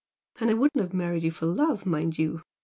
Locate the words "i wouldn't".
0.49-0.81